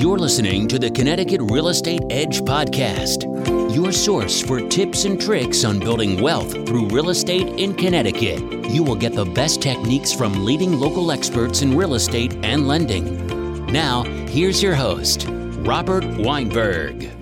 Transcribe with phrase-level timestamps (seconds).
[0.00, 3.26] You're listening to the Connecticut Real Estate Edge podcast,
[3.76, 8.40] your source for tips and tricks on building wealth through real estate in Connecticut.
[8.70, 13.66] You will get the best techniques from leading local experts in real estate and lending.
[13.66, 17.19] Now, here's your host, Robert Weinberg.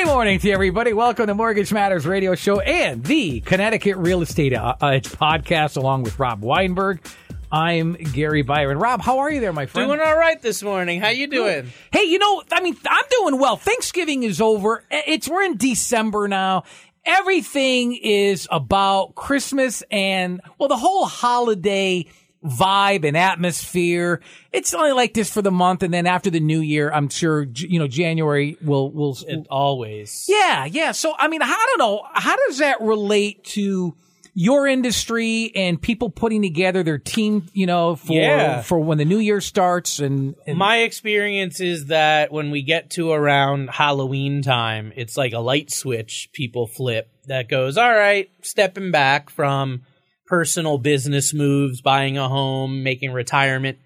[0.00, 0.94] Saturday morning to everybody.
[0.94, 6.18] Welcome to Mortgage Matters Radio Show and the Connecticut Real Estate uh, podcast, along with
[6.18, 7.06] Rob Weinberg.
[7.52, 8.78] I'm Gary Byron.
[8.78, 9.88] Rob, how are you there, my friend?
[9.88, 11.02] Doing all right this morning.
[11.02, 11.70] How you doing?
[11.92, 13.56] Hey, you know, I mean, I'm doing well.
[13.56, 14.84] Thanksgiving is over.
[14.90, 16.64] It's we're in December now.
[17.04, 22.06] Everything is about Christmas and well, the whole holiday
[22.44, 24.20] vibe and atmosphere.
[24.52, 27.42] It's only like this for the month, and then after the new year, I'm sure
[27.42, 30.26] you know January will will it always.
[30.28, 30.92] Yeah, yeah.
[30.92, 32.02] So I mean, I don't know.
[32.12, 33.94] How does that relate to?
[34.32, 38.62] your industry and people putting together their team, you know, for yeah.
[38.62, 42.90] for when the new year starts and, and, my experience is that when we get
[42.90, 48.30] to around Halloween time, it's like a light switch people flip that goes, "All right,
[48.42, 49.82] stepping back from
[50.30, 53.78] personal business moves, buying a home, making retirement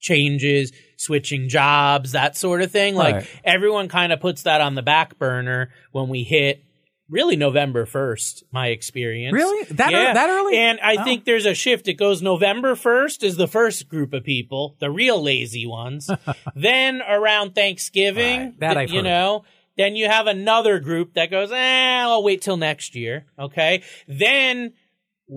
[0.00, 2.94] changes, switching jobs, that sort of thing.
[2.94, 3.26] Like right.
[3.44, 6.64] everyone kind of puts that on the back burner when we hit
[7.10, 9.34] really November 1st, my experience.
[9.34, 9.64] Really?
[9.74, 10.14] That, yeah.
[10.14, 10.56] that early?
[10.56, 11.04] And I oh.
[11.04, 11.86] think there's a shift.
[11.86, 16.08] It goes November 1st is the first group of people, the real lazy ones.
[16.54, 18.60] then around Thanksgiving, right.
[18.60, 19.04] that you heard.
[19.04, 19.44] know,
[19.76, 23.26] then you have another group that goes, eh, I'll wait till next year.
[23.38, 23.82] Okay.
[24.08, 24.72] Then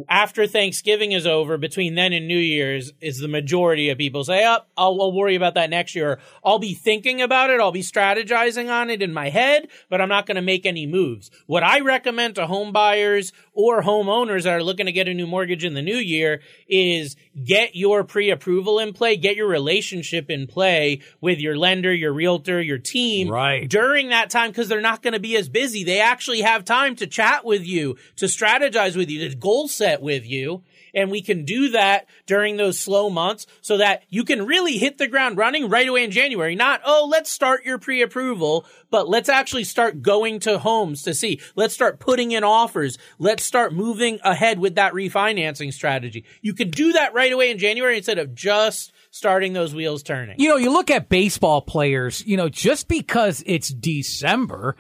[0.10, 4.44] after Thanksgiving is over, between then and New Year's, is the majority of people say,
[4.44, 7.60] "Up, oh, I'll, I'll, worry about that next year." I'll be thinking about it.
[7.60, 10.88] I'll be strategizing on it in my head, but I'm not going to make any
[10.88, 11.30] moves.
[11.46, 15.28] What I recommend to home buyers or homeowners that are looking to get a new
[15.28, 20.48] mortgage in the new year is get your pre-approval in play, get your relationship in
[20.48, 23.70] play with your lender, your realtor, your team right.
[23.70, 25.84] during that time because they're not going to be as busy.
[25.84, 29.83] They actually have time to chat with you, to strategize with you, to goal set
[30.02, 30.64] with you.
[30.96, 34.98] And we can do that during those slow months so that you can really hit
[34.98, 36.56] the ground running right away in January.
[36.56, 41.42] Not, oh, let's start your pre-approval, but let's actually start going to homes to see.
[41.56, 43.00] Let's start putting in offers.
[43.18, 46.26] Let's start moving ahead with that refinancing strategy.
[46.42, 50.36] You can do that right away in January instead of just starting those wheels turning.
[50.40, 54.76] You know, you look at baseball players, you know, just because it's December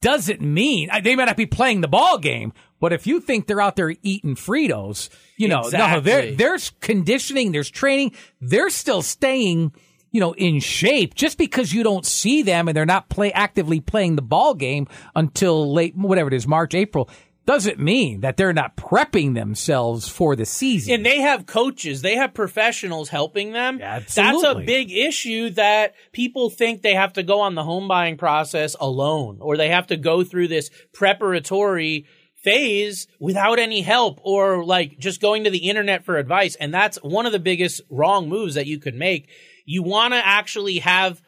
[0.00, 3.60] doesn't mean they might not be playing the ball game, but if you think they're
[3.60, 6.30] out there eating Fritos, you know, exactly.
[6.30, 9.72] no, there's conditioning, there's training, they're still staying,
[10.10, 11.14] you know, in shape.
[11.14, 14.86] Just because you don't see them and they're not play actively playing the ball game
[15.14, 17.08] until late, whatever it is, March, April,
[17.48, 20.92] doesn't mean that they're not prepping themselves for the season.
[20.92, 23.80] And they have coaches, they have professionals helping them.
[23.80, 24.42] Absolutely.
[24.42, 28.18] That's a big issue that people think they have to go on the home buying
[28.18, 32.04] process alone or they have to go through this preparatory
[32.42, 36.54] phase without any help or like just going to the internet for advice.
[36.56, 39.28] And that's one of the biggest wrong moves that you could make.
[39.64, 41.20] You want to actually have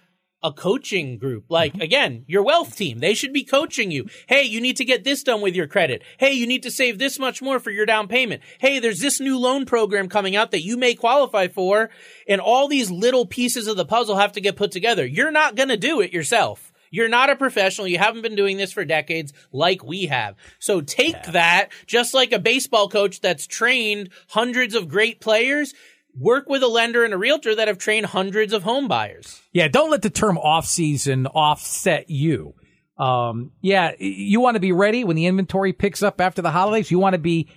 [0.42, 1.44] a coaching group.
[1.50, 1.82] Like Mm-hmm.
[1.82, 4.06] again, your wealth team, they should be coaching you.
[4.26, 6.02] Hey, you need to get this done with your credit.
[6.18, 8.40] Hey, you need to save this much more for your down payment.
[8.58, 11.90] Hey, there's this new loan program coming out that you may qualify for.
[12.26, 15.04] And all these little pieces of the puzzle have to get put together.
[15.04, 16.69] You're not going to do it yourself.
[16.90, 17.86] You're not a professional.
[17.86, 20.36] You haven't been doing this for decades like we have.
[20.58, 21.30] So take yeah.
[21.30, 25.72] that, just like a baseball coach that's trained hundreds of great players,
[26.18, 29.40] work with a lender and a realtor that have trained hundreds of home buyers.
[29.52, 32.54] Yeah, don't let the term off season offset you.
[32.98, 36.90] Um, yeah, you want to be ready when the inventory picks up after the holidays.
[36.90, 37.48] You want to be,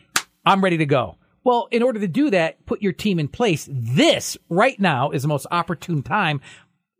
[0.45, 1.17] I'm ready to go.
[1.43, 3.67] Well, in order to do that, put your team in place.
[3.69, 6.39] This right now is the most opportune time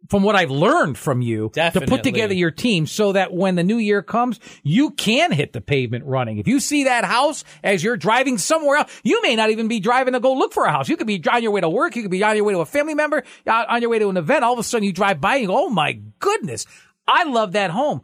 [0.09, 1.87] from what I've learned from you Definitely.
[1.87, 5.53] to put together your team so that when the new year comes, you can hit
[5.53, 6.37] the pavement running.
[6.39, 9.79] If you see that house as you're driving somewhere else, you may not even be
[9.79, 10.89] driving to go look for a house.
[10.89, 11.95] You could be on your way to work.
[11.95, 14.17] You could be on your way to a family member, on your way to an
[14.17, 14.43] event.
[14.43, 16.65] All of a sudden you drive by and you go, Oh my goodness.
[17.07, 18.01] I love that home.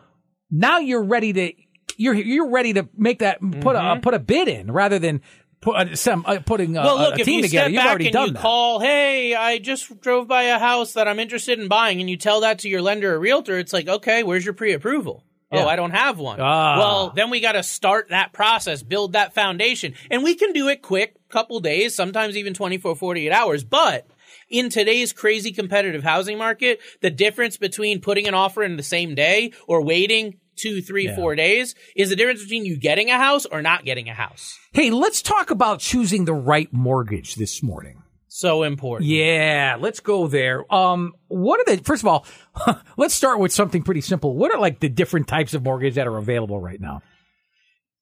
[0.50, 1.54] Now you're ready to,
[1.98, 3.68] you're, you're ready to make that, put Mm-hmm.
[3.68, 5.22] a, uh, put a bid in rather than
[5.62, 7.66] put uh, some uh, putting uh, well, look, a if team you together.
[7.66, 8.42] Step You've back already and done you that.
[8.42, 12.18] call, hey, I just drove by a house that I'm interested in buying, and you
[12.18, 15.24] tell that to your lender or realtor, it's like, okay, where's your pre-approval?
[15.52, 15.66] Yeah.
[15.66, 16.40] Oh, I don't have one.
[16.40, 16.78] Ah.
[16.78, 20.68] Well, then we got to start that process, build that foundation, and we can do
[20.68, 23.64] it quick couple days, sometimes even 24, 48 hours.
[23.64, 24.08] But
[24.50, 29.16] in today's crazy competitive housing market, the difference between putting an offer in the same
[29.16, 31.16] day or waiting two, three, Yeah.
[31.16, 34.58] four days is the difference between you getting a house or not getting a house.
[34.74, 38.02] Hey, let's talk about choosing the right mortgage this morning.
[38.32, 39.10] So important.
[39.10, 40.72] Yeah, let's go there.
[40.74, 42.26] Um, what are the, first of all,
[42.98, 44.36] let's start with something pretty simple.
[44.36, 47.02] What are like the different types of mortgage that are available right now?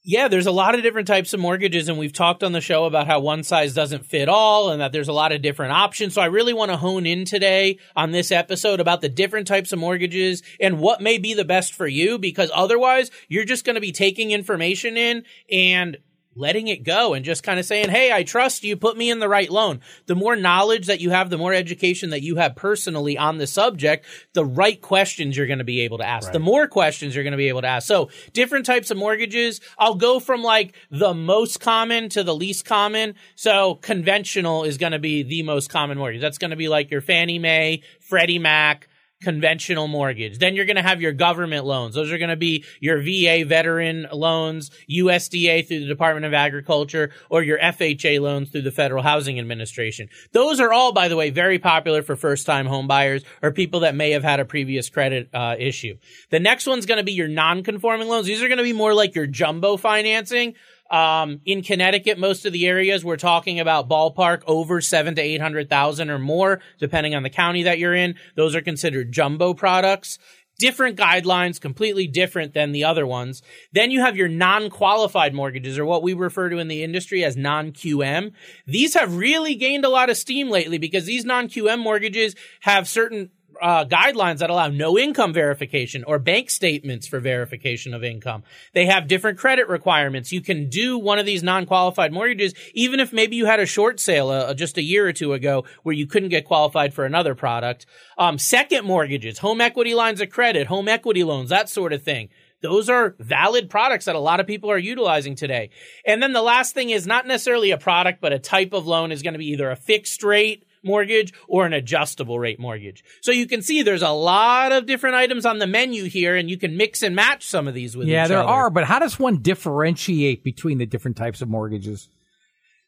[0.10, 2.86] Yeah, there's a lot of different types of mortgages, and we've talked on the show
[2.86, 6.14] about how one size doesn't fit all and that there's a lot of different options.
[6.14, 9.74] So I really want to hone in today on this episode about the different types
[9.74, 13.74] of mortgages and what may be the best for you because otherwise you're just going
[13.74, 15.98] to be taking information in and
[16.38, 18.78] letting it go and just kind of saying, Hey, I trust you.
[18.78, 19.82] Put me in the right loan.
[20.06, 23.48] The more knowledge that you have, the more education that you have personally on the
[23.48, 27.24] subject, the right questions you're going to be able to ask, the more questions you're
[27.24, 27.88] going to be able to ask.
[27.88, 29.62] So different types of mortgages.
[29.78, 33.16] I'll go from like the most common to the least common.
[33.36, 36.22] So conventional is going to be the most common mortgage.
[36.22, 38.88] That's going to be like your Fannie Mae, Freddie Mac,
[39.22, 40.38] conventional mortgage.
[40.38, 41.96] Then you're going to have your government loans.
[41.96, 47.12] Those are going to be your VA veteran loans, USDA through the Department of Agriculture,
[47.30, 50.10] or your FHA loans through the Federal Housing Administration.
[50.34, 53.82] Those are all, by the way, very popular for first time home buyers or people
[53.82, 55.98] that may have had a previous credit uh, issue.
[56.30, 58.28] The next one's going to be your non conforming loans.
[58.28, 60.56] These are going to be more like your jumbo financing.
[60.90, 65.42] Um, in Connecticut, most of the areas we're talking about ballpark over seven to eight
[65.42, 68.16] hundred thousand or more, depending on the county that you're in.
[68.36, 70.18] Those are considered jumbo products.
[70.60, 73.44] Different guidelines, completely different than the other ones.
[73.74, 77.38] Then you have your non-qualified mortgages, or what we refer to in the industry as
[77.38, 78.32] non-QM.
[78.66, 83.30] These have really gained a lot of steam lately because these non-QM mortgages have certain
[83.62, 88.44] uh, guidelines that allow no income verification or bank statements for verification of income.
[88.74, 90.32] They have different credit requirements.
[90.32, 94.00] You can do one of these non-qualified mortgages even if maybe you had a short
[94.00, 97.36] sale uh, just a year or two ago where you couldn't get qualified for another
[97.36, 97.86] product.
[98.18, 102.30] Um, second mortgages, home equity lines of credit, home equity loans, that sort of thing.
[102.62, 105.70] Those are valid products that a lot of people are utilizing today.
[106.06, 109.12] And then the last thing is not necessarily a product, but a type of loan
[109.12, 113.04] is going to be either a fixed rate mortgage or an adjustable rate mortgage.
[113.22, 116.50] So you can see there's a lot of different items on the menu here and
[116.50, 118.48] you can mix and match some of these with Yeah, there other.
[118.48, 122.10] are, but how does one differentiate between the different types of mortgages?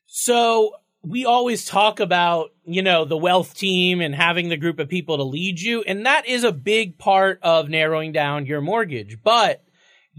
[0.07, 4.89] So we always talk about, you know, the wealth team and having the group of
[4.89, 5.81] people to lead you.
[5.83, 9.17] And that is a big part of narrowing down your mortgage.
[9.23, 9.63] But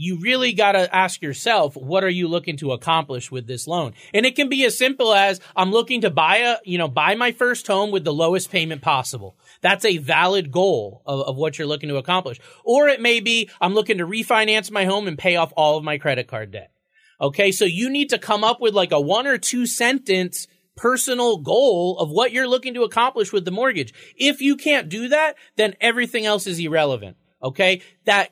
[0.00, 3.92] you really got to ask yourself, what are you looking to accomplish with this loan?
[4.14, 7.16] And it can be as simple as I'm looking to buy a, you know, buy
[7.16, 9.36] my first home with the lowest payment possible.
[9.60, 12.40] That's a valid goal of, of what you're looking to accomplish.
[12.64, 15.84] Or it may be I'm looking to refinance my home and pay off all of
[15.84, 16.72] my credit card debt.
[17.20, 17.52] Okay.
[17.52, 21.98] So you need to come up with like a one or two sentence personal goal
[21.98, 23.92] of what you're looking to accomplish with the mortgage.
[24.16, 27.18] If you can't do that, then everything else is irrelevant.
[27.42, 27.82] Okay.
[28.06, 28.30] That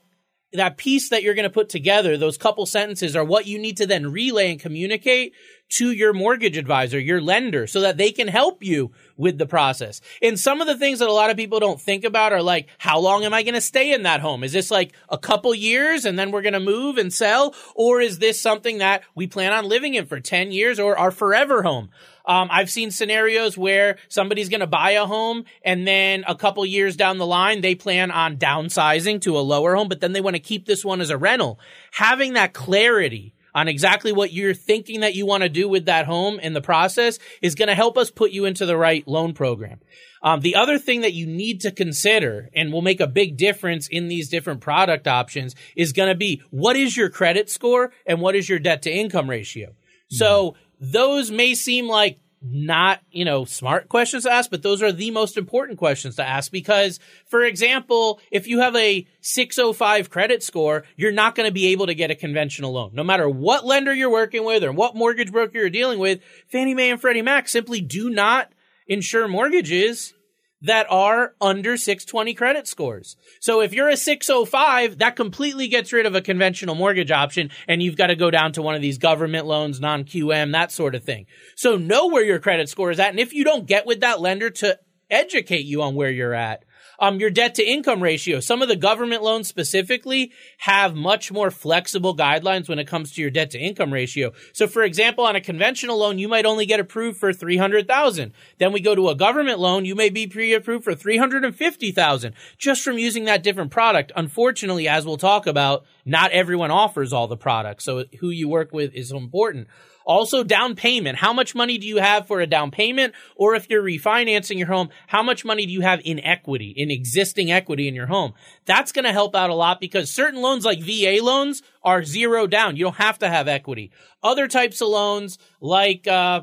[0.53, 3.77] that piece that you're going to put together, those couple sentences are what you need
[3.79, 5.35] to then relay and communicate
[5.71, 10.01] to your mortgage advisor, your lender, so that they can help you with the process.
[10.23, 12.69] And some of the things that a lot of people don't think about are like,
[12.79, 14.45] how long am I going to stay in that home?
[14.45, 17.55] Is this like a couple years and then we're going to move and sell?
[17.75, 21.11] Or is this something that we plan on living in for 10 years or our
[21.11, 21.91] forever home?
[22.25, 26.65] Um, I've seen scenarios where somebody's going to buy a home and then a couple
[26.67, 30.21] years down the line, they plan on downsizing to a lower home, but then they
[30.21, 31.59] want to keep this one as a rental.
[31.93, 36.07] Having that clarity on exactly what you're thinking that you want to do with that
[36.07, 39.33] home in the process is going to help us put you into the right loan
[39.35, 39.81] program.
[40.23, 43.89] Um, the other thing that you need to consider and will make a big difference
[43.89, 48.21] in these different product options is going to be what is your credit score and
[48.21, 49.75] what is your debt to income ratio.
[50.11, 54.93] So those may seem like not, you know, smart questions to ask, but those are
[54.93, 60.43] the most important questions to ask because, for example, if you have a 605 credit
[60.43, 62.91] score, you're not going to be able to get a conventional loan.
[62.95, 66.75] No matter what lender you're working with or what mortgage broker you're dealing with, Fannie
[66.75, 68.53] Mae and Freddie Mac simply do not
[68.87, 70.15] insure mortgages
[70.63, 73.17] that are under 620 credit scores.
[73.41, 77.83] So if you're a 605, that completely gets rid of a conventional mortgage option and
[77.83, 81.05] you've got to go down to one of these government loans, non-QM, that sort of
[81.05, 81.27] thing.
[81.57, 83.11] So know where your credit score is at.
[83.11, 84.79] And if you don't get with that lender to
[85.11, 86.65] educate you on where you're at,
[86.99, 88.41] um, your debt to income ratio.
[88.41, 93.21] Some of the government loans specifically have much more flexible guidelines when it comes to
[93.21, 94.33] your debt to income ratio.
[94.53, 98.33] So for example, on a conventional loan, you might only get approved for 300,000.
[98.59, 102.99] Then we go to a government loan, you may be pre-approved for 350,000 just from
[102.99, 104.13] using that different product.
[104.17, 107.85] Unfortunately, as we'll talk about, not everyone offers all the products.
[107.85, 109.69] So who you work with is important.
[110.09, 111.19] Also, down payment.
[111.19, 113.13] How much money do you have for a down payment?
[113.37, 116.91] Or if you're refinancing your home, how much money do you have in equity, in
[116.91, 118.33] existing equity in your home?
[118.65, 122.47] That's going to help out a lot because certain loans like VA loans are zero
[122.47, 122.77] down.
[122.77, 123.93] You don't have to have equity.
[124.23, 126.41] Other types of loans like, uh,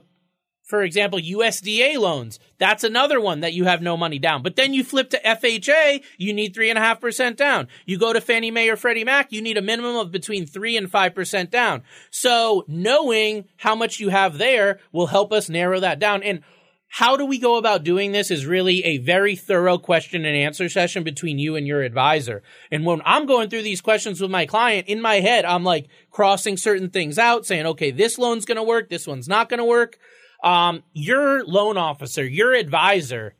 [0.66, 2.40] for example, USDA loans.
[2.58, 4.42] That's another one that you have no money down.
[4.42, 7.68] But then you flip to FHA, you need three and a half percent down.
[7.86, 10.76] You go to Fannie Mae or Freddie Mac, you need a minimum of between three
[10.76, 11.84] and five percent down.
[12.10, 16.24] So knowing how much you have there will help us narrow that down.
[16.24, 16.42] And
[16.88, 20.68] how do we go about doing this is really a very thorough question and answer
[20.68, 22.42] session between you and your advisor.
[22.72, 25.90] And when I'm going through these questions with my client, in my head, I'm like
[26.10, 28.90] crossing certain things out, saying, okay, this loan's going to work.
[28.90, 30.00] This one's not going to work
[30.44, 33.36] um, your loan officer, your advisor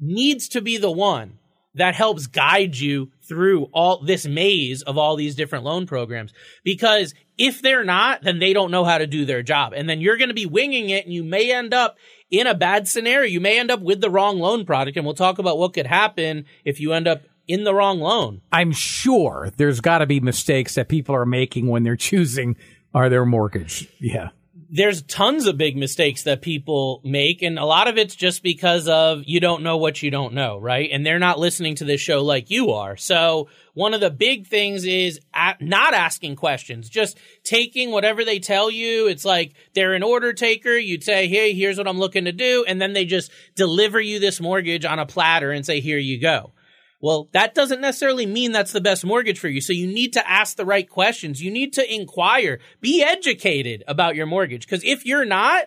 [0.00, 1.38] needs to be the one
[1.74, 6.32] that helps guide you through all this maze of all these different loan programs.
[6.64, 9.72] Because if they're not, then they don't know how to do their job.
[9.74, 11.96] And then you're going to be winging it and you may end up
[12.30, 13.30] in a bad scenario.
[13.30, 14.96] You may end up with the wrong loan product.
[14.96, 18.40] And we'll talk about what could happen if you end up in the wrong loan.
[18.50, 22.56] I'm sure there's got to be mistakes that people are making when they're choosing
[22.94, 23.88] are their mortgage.
[24.00, 24.30] Yeah
[24.70, 28.86] there's tons of big mistakes that people make and a lot of it's just because
[28.86, 30.90] of you don't know what you don't know right?
[30.92, 32.96] And they're not listening to this show like you are.
[32.96, 35.20] So one of the big things is
[35.60, 39.08] not asking questions just taking whatever they tell you.
[39.08, 40.76] It's like they're an order taker.
[40.76, 44.18] You'd say hey here's what i'm looking to do and then they just deliver you
[44.18, 46.52] this mortgage on a platter and say here you go
[47.00, 49.60] well, that doesn't necessarily mean that's the best mortgage for you.
[49.60, 51.40] So you need to ask the right questions.
[51.40, 54.66] You need to inquire, be educated about your mortgage.
[54.66, 55.66] Cause if you're not,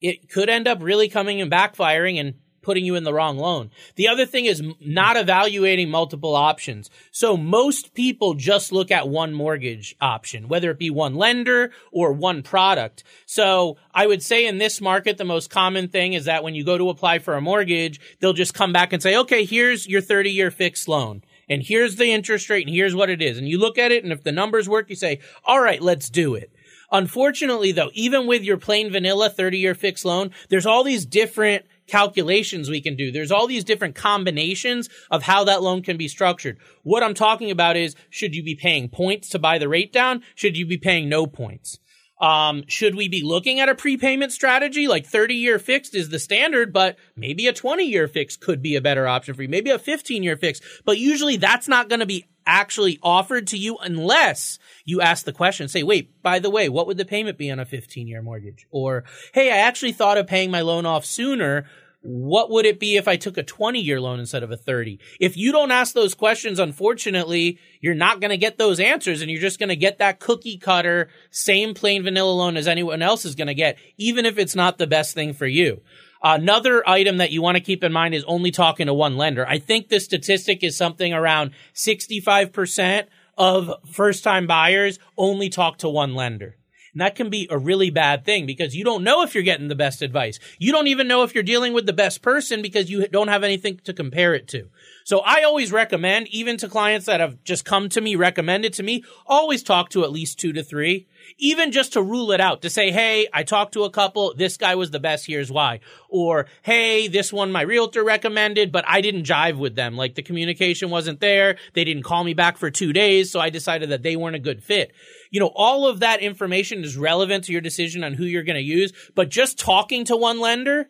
[0.00, 3.70] it could end up really coming and backfiring and putting you in the wrong loan.
[3.96, 6.90] The other thing is not evaluating multiple options.
[7.10, 12.12] So most people just look at one mortgage option, whether it be one lender or
[12.12, 13.04] one product.
[13.26, 16.64] So I would say in this market, the most common thing is that when you
[16.64, 20.00] go to apply for a mortgage, they'll just come back and say, okay, here's your
[20.00, 21.22] 30 year fixed loan.
[21.48, 23.36] And here's the interest rate and here's what it is.
[23.36, 26.08] And you look at it and if the numbers work, you say, all right, let's
[26.08, 26.52] do it.
[26.92, 31.64] Unfortunately, though, even with your plain vanilla 30 year fixed loan, there's all these different
[31.90, 33.10] calculations we can do.
[33.10, 36.58] There's all these different combinations of how that loan can be structured.
[36.82, 40.22] What I'm talking about is should you be paying points to buy the rate down?
[40.34, 41.78] Should you be paying no points?
[42.20, 44.86] Um, should we be looking at a prepayment strategy?
[44.86, 48.76] Like 30 year fixed is the standard, but maybe a 20 year fix could be
[48.76, 49.48] a better option for you.
[49.48, 53.56] Maybe a 15 year fix, but usually that's not going to be actually offered to
[53.56, 57.38] you unless you ask the question, say, wait, by the way, what would the payment
[57.38, 58.66] be on a 15 year mortgage?
[58.70, 61.66] Or, hey, I actually thought of paying my loan off sooner
[62.02, 64.98] what would it be if I took a 20 year loan instead of a 30?
[65.18, 69.30] If you don't ask those questions, unfortunately, you're not going to get those answers and
[69.30, 73.24] you're just going to get that cookie cutter, same plain vanilla loan as anyone else
[73.24, 75.82] is going to get, even if it's not the best thing for you.
[76.22, 79.46] Another item that you want to keep in mind is only talking to one lender.
[79.48, 83.06] I think the statistic is something around 65%
[83.38, 86.56] of first time buyers only talk to one lender.
[86.92, 89.68] And that can be a really bad thing because you don't know if you're getting
[89.68, 90.38] the best advice.
[90.58, 93.44] You don't even know if you're dealing with the best person because you don't have
[93.44, 94.68] anything to compare it to.
[95.04, 98.82] So I always recommend, even to clients that have just come to me, recommended to
[98.82, 102.62] me, always talk to at least two to three, even just to rule it out,
[102.62, 105.80] to say, hey, I talked to a couple, this guy was the best, here's why.
[106.08, 109.96] Or, hey, this one my realtor recommended, but I didn't jive with them.
[109.96, 111.56] Like the communication wasn't there.
[111.74, 114.40] They didn't call me back for two days, so I decided that they weren't a
[114.40, 114.92] good fit.
[115.30, 118.56] You know, all of that information is relevant to your decision on who you're going
[118.56, 120.88] to use, but just talking to one lender,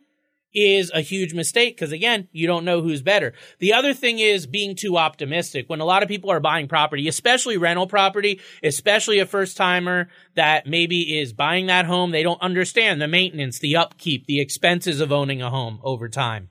[0.54, 3.32] is a huge mistake because again, you don't know who's better.
[3.58, 5.68] The other thing is being too optimistic.
[5.68, 10.08] When a lot of people are buying property, especially rental property, especially a first timer
[10.34, 15.00] that maybe is buying that home, they don't understand the maintenance, the upkeep, the expenses
[15.00, 16.48] of owning a home over time.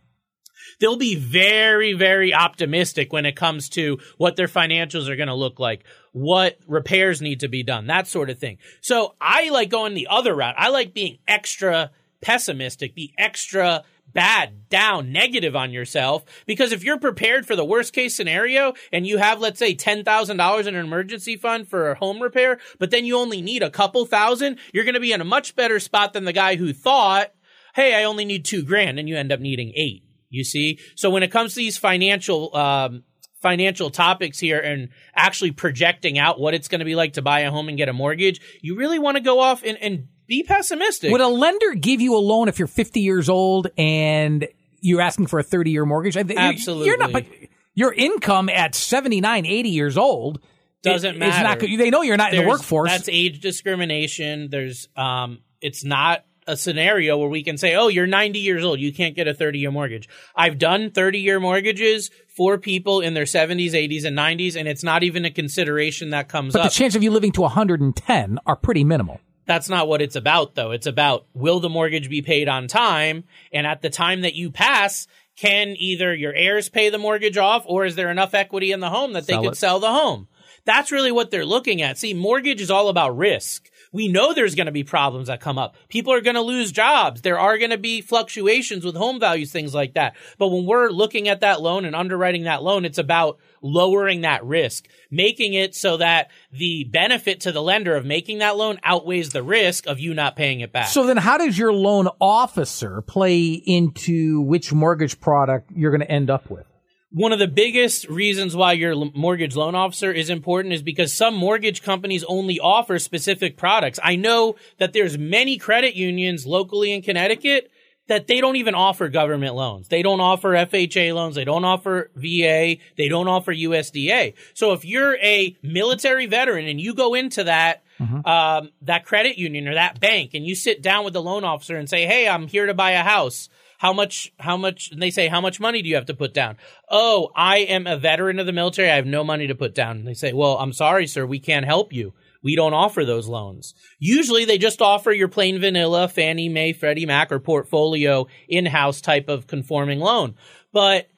[0.80, 5.34] They'll be very, very optimistic when it comes to what their financials are going to
[5.34, 8.60] look like, what repairs need to be done, that sort of thing.
[8.82, 10.56] So I like going the other route.
[10.58, 11.92] I like being extra
[12.22, 13.84] pessimistic, be extra
[14.14, 16.26] bad, down, negative on yourself.
[16.46, 20.68] Because if you're prepared for the worst case scenario and you have, let's say, $10,000
[20.68, 24.06] in an emergency fund for a home repair, but then you only need a couple
[24.06, 27.32] thousand, you're going to be in a much better spot than the guy who thought,
[27.76, 30.04] Hey, I only need two grand and you end up needing eight.
[30.30, 30.80] You see?
[30.96, 33.04] So when it comes to these financial, um,
[33.42, 37.42] financial topics here and actually projecting out what it's going to be like to buy
[37.42, 40.44] a home and get a mortgage, you really want to go off and, and be
[40.44, 41.12] pessimistic.
[41.12, 44.48] Would a lender give you a loan if you're 50 years old and
[44.80, 46.16] you're asking for a 30 year mortgage?
[46.16, 46.86] Absolutely.
[46.86, 47.26] You're not, but
[47.74, 50.42] your income at 79, 80 years old
[50.84, 51.44] doesn't matter.
[51.44, 52.90] Not, they know you're not There's, in the workforce.
[52.90, 54.50] That's age discrimination.
[54.50, 58.80] There's, um, it's not a scenario where we can say, oh, you're 90 years old.
[58.80, 60.08] You can't get a 30 year mortgage.
[60.36, 64.84] I've done 30 year mortgages for people in their 70s, 80s, and 90s, and it's
[64.84, 66.72] not even a consideration that comes But up.
[66.72, 69.20] the chance of you living to 110 are pretty minimal.
[69.50, 70.70] That's not what it's about, though.
[70.70, 73.24] It's about will the mortgage be paid on time?
[73.52, 77.64] And at the time that you pass, can either your heirs pay the mortgage off
[77.66, 79.58] or is there enough equity in the home that Sell they could it.
[79.58, 80.28] sell the home?
[80.66, 81.98] That's really what they're looking at.
[81.98, 83.72] See, mortgage is all about risk.
[83.92, 85.76] We know there's going to be problems that come up.
[85.88, 87.22] People are going to lose jobs.
[87.24, 90.16] There are going to be fluctuations with home values, things like that.
[90.38, 94.44] But when we're looking at that loan and underwriting that loan, it's about lowering that
[94.46, 99.30] risk, making it so that the benefit to the lender of making that loan outweighs
[99.30, 100.88] the risk of you not paying it back.
[100.88, 106.12] So then how does your loan officer play into which mortgage product you're going to
[106.12, 106.66] end up with?
[107.12, 111.34] one of the biggest reasons why your mortgage loan officer is important is because some
[111.34, 114.00] mortgage companies only offer specific products.
[114.04, 117.72] I know that there's many credit unions locally in Connecticut
[118.10, 119.88] that they don't even offer government loans.
[119.88, 121.36] They don't offer FHA loans.
[121.36, 122.78] They don't offer VA.
[122.98, 124.34] They don't offer USDA.
[124.56, 127.84] So if you're a military veteran and you go into that,
[128.26, 131.78] um, that credit union or that bank and you sit down with the loan officer
[131.78, 133.48] and say, Hey, I'm here to buy a house.
[133.78, 136.34] How much, how much, and they say, how much money do you have to put
[136.34, 136.58] down?
[136.90, 138.92] Oh, I am a veteran of the military.
[138.92, 139.96] I have no money to put down.
[139.98, 141.26] And they say, well, I'm sorry, sir.
[141.26, 142.14] We can't help you.
[142.42, 143.74] We don't offer those loans.
[144.00, 149.28] Usually they just offer your plain vanilla Fannie Mae, Freddie Mac, or portfolio in-house type
[149.28, 150.36] of conforming loan.
[150.72, 151.10] But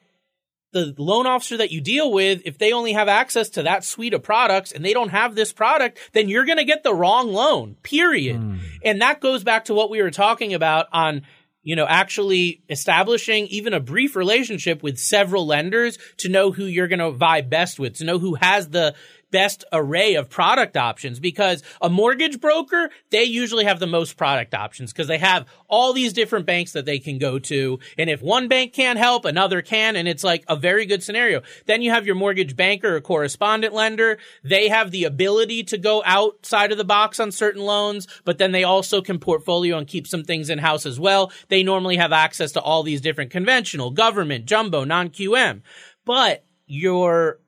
[0.72, 4.14] the loan officer that you deal with, if they only have access to that suite
[4.14, 7.30] of products and they don't have this product, then you're going to get the wrong
[7.30, 8.36] loan, period.
[8.36, 8.56] Hmm.
[8.82, 11.22] And that goes back to what we were talking about on,
[11.62, 16.88] you know, actually establishing even a brief relationship with several lenders to know who you're
[16.88, 18.94] going to vibe best with, to know who has the
[19.32, 24.54] best array of product options because a mortgage broker, they usually have the most product
[24.54, 27.80] options because they have all these different banks that they can go to.
[27.98, 29.96] And if one bank can't help, another can.
[29.96, 31.42] And it's like a very good scenario.
[31.66, 34.18] Then you have your mortgage banker or correspondent lender.
[34.44, 38.52] They have the ability to go outside of the box on certain loans, but then
[38.52, 41.32] they also can portfolio and keep some things in house as well.
[41.48, 45.62] They normally have access to all these different conventional, government, jumbo, non-QM.
[46.04, 47.38] But your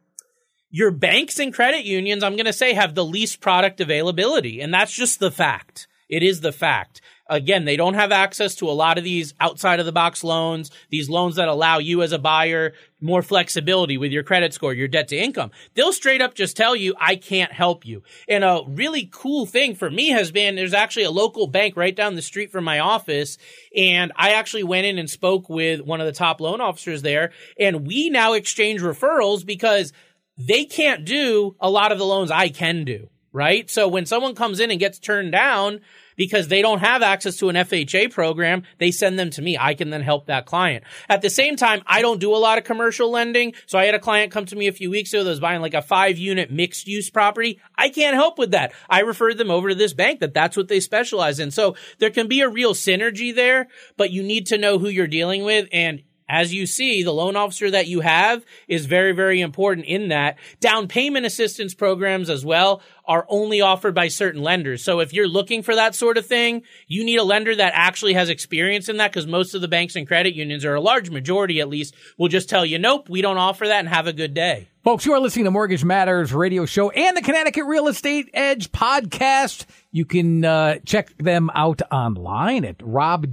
[0.75, 4.61] your banks and credit unions, I'm going to say, have the least product availability.
[4.61, 5.87] And that's just the fact.
[6.09, 7.01] It is the fact.
[7.29, 10.73] Again, they don't have access to a lot of these outside of the box loans,
[10.91, 14.89] these loans that allow you as a buyer more flexibility with your credit score, your
[14.89, 15.53] debt to income.
[15.75, 18.03] They'll straight up just tell you, I can't help you.
[18.29, 21.95] And a really cool thing for me has been there's actually a local bank right
[21.95, 23.39] down the street from my office.
[23.77, 27.31] And I actually went in and spoke with one of the top loan officers there.
[27.61, 29.93] And we now exchange referrals because
[30.37, 33.69] they can't do a lot of the loans I can do, right?
[33.71, 35.81] So when someone comes in and gets turned down
[36.17, 39.57] because they don't have access to an FHA program, they send them to me.
[39.59, 40.85] I can then help that client.
[41.09, 43.55] At the same time, I don't do a lot of commercial lending.
[43.67, 45.61] So I had a client come to me a few weeks ago that was buying
[45.61, 47.61] like a five unit mixed use property.
[47.77, 48.73] I can't help with that.
[48.89, 51.51] I referred them over to this bank that that's what they specialize in.
[51.51, 55.07] So there can be a real synergy there, but you need to know who you're
[55.07, 59.41] dealing with and as you see, the loan officer that you have is very, very
[59.41, 60.39] important in that.
[60.61, 64.83] Down payment assistance programs as well are only offered by certain lenders.
[64.83, 68.15] So if you're looking for that sort of thing, you need a lender that actually
[68.15, 71.11] has experience in that because most of the banks and credit unions, or a large
[71.11, 74.13] majority at least, will just tell you, nope, we don't offer that and have a
[74.13, 74.69] good day.
[74.83, 78.71] Folks, you are listening to Mortgage Matters radio show and the Connecticut Real Estate Edge
[78.71, 79.65] podcast.
[79.93, 83.25] You can uh, check them out online at robgw.com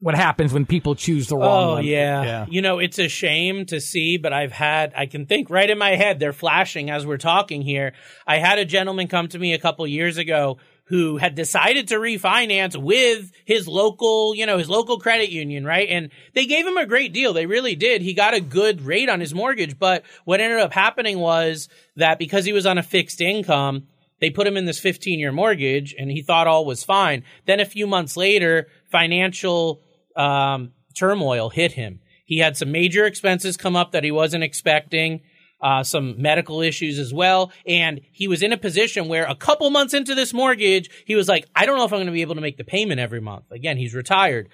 [0.01, 1.85] what happens when people choose the wrong Oh one.
[1.85, 2.45] yeah.
[2.49, 5.79] You know, it's a shame to see, but I've had I can think right in
[5.79, 7.95] my head they're flashing as we're talking here.
[8.27, 11.95] I had a gentleman come to me a couple years ago who had decided to
[11.97, 15.89] refinance with his local, you know, his local credit union, right?
[15.89, 17.33] And they gave him a great deal.
[17.33, 18.03] They really did.
[18.03, 22.19] He got a good rate on his mortgage, but what ended up happening was that
[22.19, 23.87] because he was on a fixed income,
[24.21, 27.25] they put him in this 15 year mortgage and he thought all was fine.
[27.47, 29.81] Then a few months later, financial
[30.17, 32.01] um, turmoil hit him.
[32.25, 35.21] He had some major expenses come up that he wasn't expecting,
[35.61, 37.53] uh, some medical issues as well.
[37.67, 41.29] And he was in a position where a couple months into this mortgage, he was
[41.29, 43.21] like, I don't know if I'm going to be able to make the payment every
[43.21, 43.51] month.
[43.51, 44.49] Again, he's retired.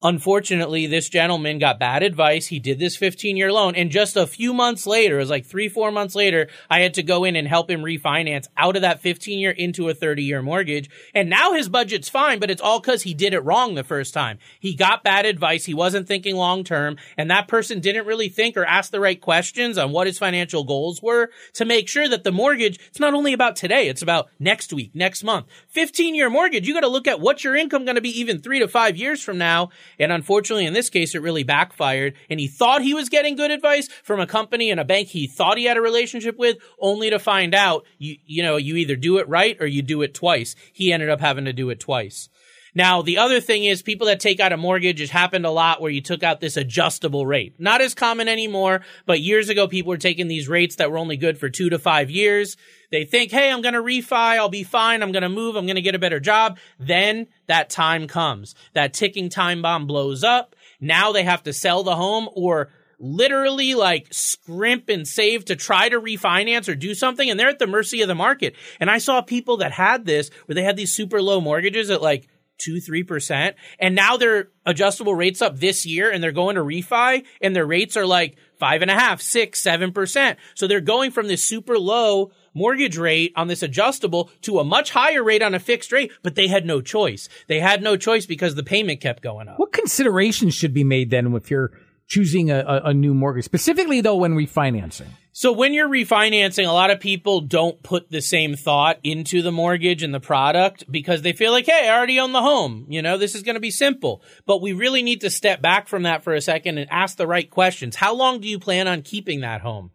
[0.00, 2.46] Unfortunately, this gentleman got bad advice.
[2.46, 5.44] He did this 15 year loan and just a few months later, it was like
[5.44, 8.82] three, four months later, I had to go in and help him refinance out of
[8.82, 10.88] that 15 year into a 30 year mortgage.
[11.16, 14.14] And now his budget's fine, but it's all because he did it wrong the first
[14.14, 14.38] time.
[14.60, 15.64] He got bad advice.
[15.64, 19.20] He wasn't thinking long term and that person didn't really think or ask the right
[19.20, 23.14] questions on what his financial goals were to make sure that the mortgage, it's not
[23.14, 25.48] only about today, it's about next week, next month.
[25.70, 28.38] 15 year mortgage, you got to look at what's your income going to be even
[28.38, 32.14] three to five years from now and unfortunately, in this case, it really backfired.
[32.30, 35.26] And he thought he was getting good advice from a company and a bank he
[35.26, 38.96] thought he had a relationship with, only to find out, you, you know, you either
[38.96, 40.54] do it right or you do it twice.
[40.72, 42.28] He ended up having to do it twice.
[42.74, 45.80] Now, the other thing is people that take out a mortgage, it happened a lot
[45.80, 47.54] where you took out this adjustable rate.
[47.58, 51.16] Not as common anymore, but years ago, people were taking these rates that were only
[51.16, 52.56] good for two to five years.
[52.90, 54.12] They think, hey, I'm going to refi.
[54.12, 55.02] I'll be fine.
[55.02, 55.56] I'm going to move.
[55.56, 56.58] I'm going to get a better job.
[56.78, 58.54] Then that time comes.
[58.74, 60.54] That ticking time bomb blows up.
[60.80, 65.88] Now they have to sell the home or literally like scrimp and save to try
[65.88, 68.56] to refinance or do something and they're at the mercy of the market.
[68.80, 72.02] And I saw people that had this where they had these super low mortgages at
[72.02, 72.28] like
[72.58, 73.56] two, three percent.
[73.78, 77.66] And now their adjustable rates up this year and they're going to refi and their
[77.66, 80.38] rates are like five and a half, six, seven percent.
[80.54, 84.90] So they're going from this super low mortgage rate on this adjustable to a much
[84.90, 87.28] higher rate on a fixed rate, but they had no choice.
[87.46, 89.58] They had no choice because the payment kept going up.
[89.58, 91.72] What considerations should be made then if you're
[92.08, 95.08] choosing a, a, new mortgage, specifically though when refinancing?
[95.32, 99.52] So when you're refinancing, a lot of people don't put the same thought into the
[99.52, 102.86] mortgage and the product because they feel like, hey, I already own the home.
[102.88, 104.22] You know, this is going to be simple.
[104.46, 107.26] But we really need to step back from that for a second and ask the
[107.26, 107.94] right questions.
[107.94, 109.92] How long do you plan on keeping that home?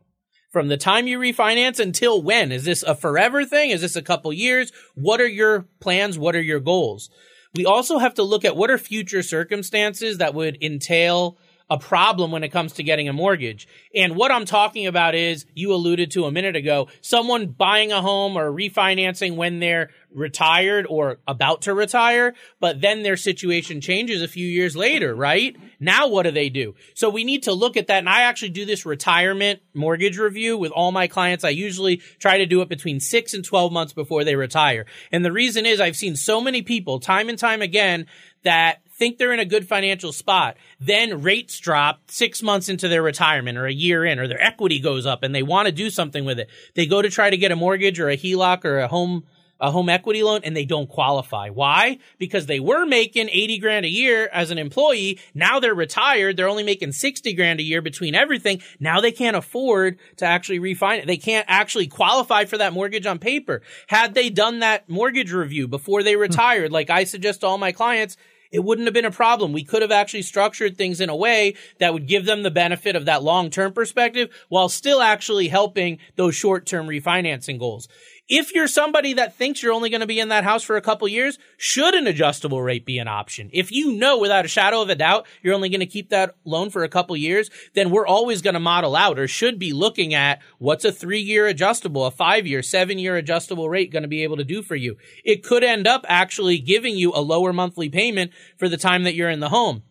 [0.54, 2.52] From the time you refinance until when?
[2.52, 3.72] Is this a forever thing?
[3.72, 4.72] Is this a couple years?
[4.96, 6.18] What are your plans?
[6.18, 7.10] What are your goals?
[7.56, 11.38] We also have to look at what are future circumstances that would entail
[11.70, 13.68] a problem when it comes to getting a mortgage.
[13.96, 18.02] And what I'm talking about is you alluded to a minute ago, someone buying a
[18.02, 24.22] home or refinancing when they're retired or about to retire, but then their situation changes
[24.22, 25.56] a few years later, right?
[25.80, 26.76] Now what do they do?
[26.94, 28.00] So we need to look at that.
[28.00, 31.44] And I actually do this retirement mortgage review with all my clients.
[31.44, 34.86] I usually try to do it between six and 12 months before they retire.
[35.12, 38.06] And the reason is I've seen so many people time and time again
[38.44, 40.58] that think they're in a good financial spot.
[40.80, 44.80] Then rates drop six months into their retirement or a year in, or their equity
[44.80, 46.50] goes up and they want to do something with it.
[46.76, 49.24] They go to try to get a mortgage or a HELOC or a home
[49.60, 51.50] a home equity loan and they don't qualify.
[51.50, 52.00] Why?
[52.18, 55.22] Because they were making 80 grand a year as an employee.
[55.34, 56.36] Now they're retired.
[56.36, 58.62] They're only making 60 grand a year between everything.
[58.82, 61.08] Now they can't afford to actually refinance.
[61.08, 63.62] They can't actually qualify for that mortgage on paper.
[63.88, 66.22] Had they done that mortgage review before they hmm.
[66.22, 68.18] retired, like I suggest to all my clients,
[68.54, 69.52] it wouldn't have been a problem.
[69.52, 72.96] We could have actually structured things in a way that would give them the benefit
[72.96, 77.90] of that long term perspective while still actually helping those short term refinancing goals.
[78.30, 80.82] If you're somebody that thinks you're only going to be in that house for a
[80.82, 83.50] couple years, should an adjustable rate be an option?
[83.52, 86.38] If you know without a shadow of a doubt you're only going to keep that
[86.46, 89.74] loan for a couple years, then we're always going to model out or should be
[89.74, 94.04] looking at what's a three year adjustable, a five year, seven year adjustable rate going
[94.04, 94.96] to be able to do for you.
[95.26, 99.16] It could end up actually giving you a lower monthly payment for the time that
[99.16, 99.84] you're in the home,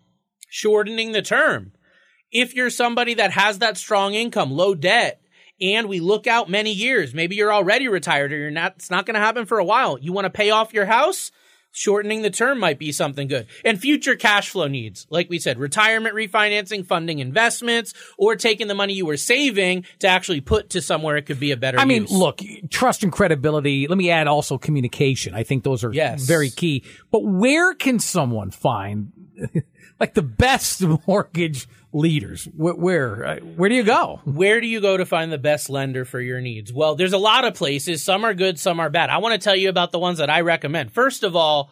[0.49, 1.73] shortening the term.
[2.31, 5.22] If you're somebody that has that strong income, low debt,
[5.63, 7.15] and we look out many years.
[7.15, 9.99] Maybe you're already retired or you're not, it's not going to happen for a while.
[9.99, 11.31] You want to pay off your house?
[11.75, 13.47] Shortening the term might be something good.
[13.65, 18.75] And future cash flow needs, like we said, retirement refinancing, funding investments, or taking the
[18.75, 21.87] money you were saving to actually put to somewhere it could be a better I
[21.87, 22.13] mean, use.
[22.13, 23.87] look, trust and credibility.
[23.89, 25.35] Let me add also communication.
[25.35, 26.25] I think those are Yes.
[26.27, 26.85] very key.
[27.11, 29.11] But where can someone find
[29.99, 32.49] like the best mortgage leaders?
[32.57, 34.21] Where where, uh, where do you go?
[34.25, 36.73] Where do you go to find the best lender for your needs?
[36.73, 38.03] Well, there's a lot of places.
[38.03, 39.11] Some are good, some are bad.
[39.11, 40.93] I want to tell you about the ones that I recommend.
[40.93, 41.71] First of all,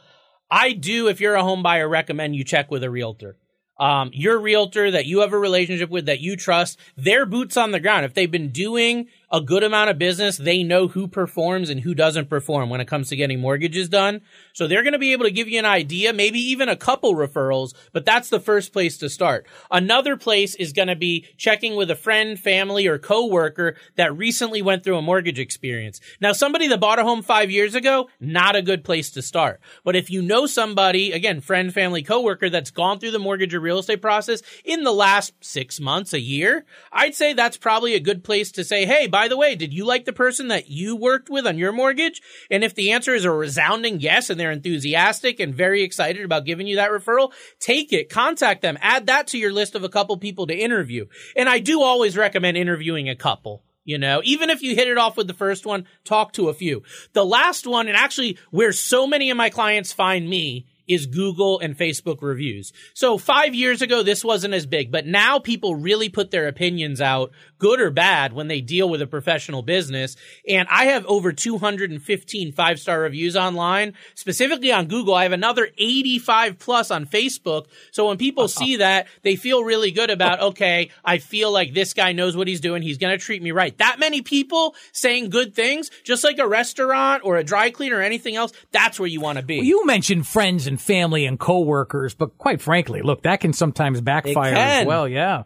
[0.50, 3.36] I do, if you're a home buyer, recommend you check with a realtor.
[3.78, 7.70] Um, your realtor that you have a relationship with that you trust, their boots on
[7.70, 8.04] the ground.
[8.04, 11.94] If they've been doing a good amount of business, they know who performs and who
[11.94, 14.20] doesn't perform when it comes to getting mortgages done.
[14.52, 17.14] So they're going to be able to give you an idea, maybe even a couple
[17.14, 19.46] referrals, but that's the first place to start.
[19.70, 24.62] Another place is going to be checking with a friend, family, or coworker that recently
[24.62, 26.00] went through a mortgage experience.
[26.20, 29.60] Now, somebody that bought a home five years ago, not a good place to start.
[29.84, 33.60] But if you know somebody, again, friend, family, coworker that's gone through the mortgage or
[33.60, 38.00] real estate process in the last six months, a year, I'd say that's probably a
[38.00, 40.70] good place to say, Hey, by by the way, did you like the person that
[40.70, 42.22] you worked with on your mortgage?
[42.50, 46.46] And if the answer is a resounding yes and they're enthusiastic and very excited about
[46.46, 49.90] giving you that referral, take it, contact them, add that to your list of a
[49.90, 51.04] couple people to interview.
[51.36, 53.62] And I do always recommend interviewing a couple.
[53.84, 56.54] You know, even if you hit it off with the first one, talk to a
[56.54, 56.82] few.
[57.12, 61.60] The last one, and actually where so many of my clients find me is Google
[61.60, 62.72] and Facebook reviews.
[62.94, 67.00] So five years ago, this wasn't as big, but now people really put their opinions
[67.00, 70.16] out, good or bad, when they deal with a professional business.
[70.48, 75.14] And I have over 215 five star reviews online, specifically on Google.
[75.14, 77.66] I have another 85 plus on Facebook.
[77.92, 78.64] So when people uh-huh.
[78.64, 82.48] see that, they feel really good about, okay, I feel like this guy knows what
[82.48, 82.82] he's doing.
[82.82, 83.76] He's going to treat me right.
[83.78, 88.02] That many people saying good things, just like a restaurant or a dry cleaner or
[88.02, 89.58] anything else, that's where you want to be.
[89.58, 94.00] Well, you mentioned friends and family and coworkers, but quite frankly, look, that can sometimes
[94.00, 94.80] backfire can.
[94.82, 95.06] as well.
[95.08, 95.44] Yeah.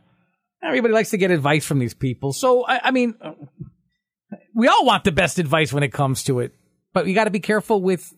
[0.62, 2.32] Everybody likes to get advice from these people.
[2.32, 3.14] So, I, I mean,
[4.54, 6.54] we all want the best advice when it comes to it,
[6.92, 8.14] but you got to be careful with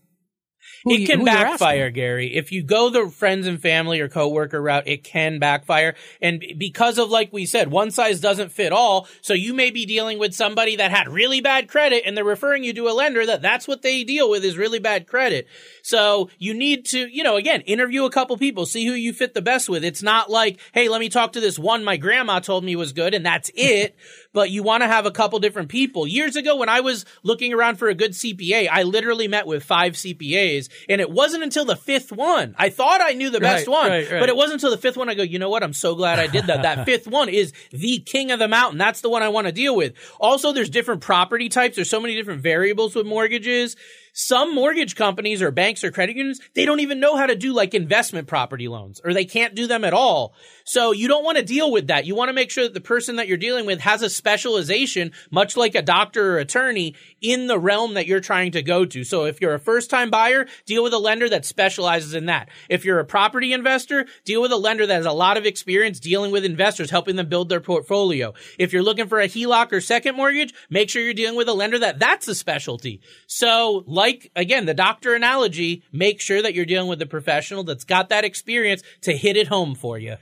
[0.84, 1.90] it you- can backfire.
[1.90, 2.34] Gary.
[2.34, 5.94] If you go the friends and family or coworker route, it can backfire.
[6.20, 9.08] And because of, like we said, one size doesn't fit all.
[9.22, 12.64] So you may be dealing with somebody that had really bad credit and they're referring
[12.64, 15.46] you to a lender that that's what they deal with is really bad credit.
[15.86, 19.34] So you need to, you know, again, interview a couple people, see who you fit
[19.34, 19.84] the best with.
[19.84, 22.92] It's not like, hey, let me talk to this one my grandma told me was
[22.92, 23.94] good and that's it.
[24.32, 26.04] but you want to have a couple different people.
[26.04, 29.62] Years ago, when I was looking around for a good CPA, I literally met with
[29.62, 32.56] five CPAs and it wasn't until the fifth one.
[32.58, 34.18] I thought I knew the best Right, one, right, right.
[34.18, 35.62] but it wasn't until the fifth one I go, you know what?
[35.62, 36.62] I'm so glad I did that.
[36.62, 38.76] that fifth one is the king of the mountain.
[38.78, 39.94] That's the one I want to deal with.
[40.18, 41.76] Also, there's different property types.
[41.76, 43.76] There's so many different variables with mortgages.
[44.18, 47.52] Some mortgage companies or banks or credit unions, they don't even know how to do
[47.52, 50.34] like investment property loans or they can't do them at all.
[50.66, 52.06] So you don't want to deal with that.
[52.06, 55.12] You want to make sure that the person that you're dealing with has a specialization,
[55.30, 59.04] much like a doctor or attorney in the realm that you're trying to go to.
[59.04, 62.48] So if you're a first time buyer, deal with a lender that specializes in that.
[62.68, 66.00] If you're a property investor, deal with a lender that has a lot of experience
[66.00, 68.34] dealing with investors, helping them build their portfolio.
[68.58, 71.54] If you're looking for a HELOC or second mortgage, make sure you're dealing with a
[71.54, 73.00] lender that that's a specialty.
[73.28, 77.84] So like, again, the doctor analogy, make sure that you're dealing with a professional that's
[77.84, 80.16] got that experience to hit it home for you.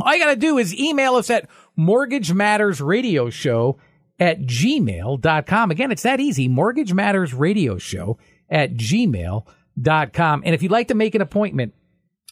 [0.00, 3.80] all you got to do is email us at Mortgage Matters Radio Show
[4.20, 5.72] at gmail.com.
[5.72, 6.46] Again, it's that easy.
[6.46, 8.16] Mortgage Matters Radio Show
[8.50, 10.42] at gmail.com.
[10.44, 11.74] And if you'd like to make an appointment,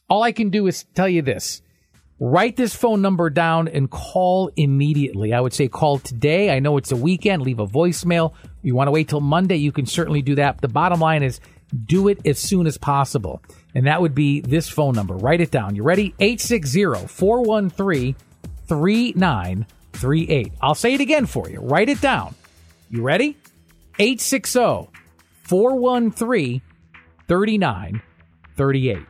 [0.08, 1.62] all I can do is tell you this.
[2.20, 5.32] Write this phone number down and call immediately.
[5.32, 6.50] I would say call today.
[6.54, 7.42] I know it's a weekend.
[7.42, 8.34] Leave a voicemail.
[8.62, 9.56] You want to wait till Monday?
[9.56, 10.60] You can certainly do that.
[10.60, 11.40] The bottom line is
[11.86, 13.42] do it as soon as possible.
[13.74, 15.16] And that would be this phone number.
[15.16, 15.74] Write it down.
[15.74, 16.14] You ready?
[16.20, 18.14] 860 413
[18.68, 20.52] 3938.
[20.62, 21.60] I'll say it again for you.
[21.60, 22.34] Write it down.
[22.90, 23.36] You ready?
[23.98, 25.03] 860
[25.44, 26.60] 413
[27.28, 29.06] 3938.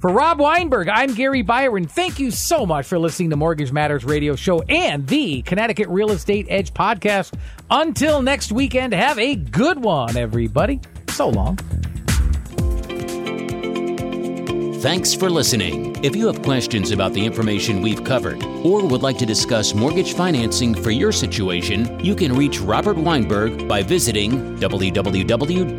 [0.00, 1.84] For Rob Weinberg, I'm Gary Byron.
[1.84, 6.12] Thank you so much for listening to Mortgage Matters Radio Show and the Connecticut Real
[6.12, 7.34] Estate Edge podcast.
[7.68, 10.80] Until next weekend, have a good one, everybody.
[11.08, 11.58] So long.
[14.80, 15.96] Thanks for listening.
[16.04, 20.14] If you have questions about the information we've covered or would like to discuss mortgage
[20.14, 25.78] financing for your situation, you can reach Robert Weinberg by visiting www.robgw.com.